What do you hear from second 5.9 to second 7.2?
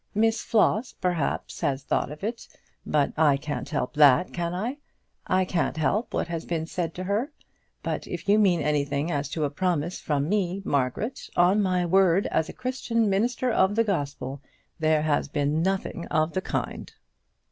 what has been said to